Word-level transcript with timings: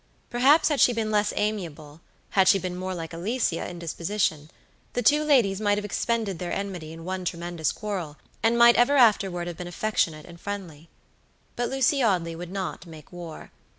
Perhaps 0.31 0.69
had 0.69 0.79
she 0.81 0.93
been 0.93 1.11
less 1.11 1.31
amiable, 1.35 2.01
had 2.31 2.47
she 2.47 2.57
been 2.57 2.75
more 2.75 2.95
like 2.95 3.13
Alicia 3.13 3.69
in 3.69 3.77
disposition, 3.77 4.49
the 4.93 5.03
two 5.03 5.23
ladies 5.23 5.61
might 5.61 5.77
have 5.77 5.85
expended 5.85 6.39
their 6.39 6.51
enmity 6.51 6.91
in 6.91 7.05
one 7.05 7.23
tremendous 7.23 7.71
quarrel, 7.71 8.17
and 8.41 8.57
might 8.57 8.77
ever 8.77 8.97
afterward 8.97 9.45
have 9.45 9.57
been 9.57 9.67
affectionate 9.67 10.25
and 10.25 10.41
friendly. 10.41 10.89
But 11.55 11.69
Lucy 11.69 12.01
Audley 12.01 12.35
would 12.35 12.51
not 12.51 12.87
make 12.87 13.11
war. 13.13 13.51